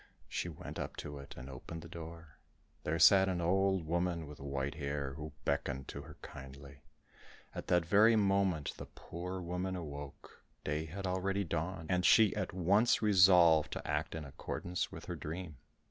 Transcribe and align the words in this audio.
She 0.27 0.49
went 0.49 0.79
up 0.79 0.95
to 0.95 1.19
it 1.19 1.35
and 1.37 1.47
opened 1.47 1.83
the 1.83 1.87
door; 1.87 2.39
there 2.83 2.97
sat 2.97 3.29
an 3.29 3.39
old 3.39 3.85
woman 3.85 4.25
with 4.25 4.39
white 4.39 4.73
hair, 4.73 5.13
who 5.13 5.31
beckoned 5.45 5.87
to 5.89 6.01
her 6.01 6.17
kindly. 6.23 6.81
At 7.53 7.67
that 7.67 7.85
very 7.85 8.15
moment, 8.15 8.73
the 8.77 8.87
poor 8.87 9.39
woman 9.39 9.75
awoke, 9.75 10.43
day 10.63 10.85
had 10.85 11.05
already 11.05 11.43
dawned, 11.43 11.91
and 11.91 12.03
she 12.03 12.35
at 12.35 12.51
once 12.51 13.03
resolved 13.03 13.71
to 13.73 13.87
act 13.87 14.15
in 14.15 14.25
accordance 14.25 14.91
with 14.91 15.05
her 15.05 15.15
dream. 15.15 15.57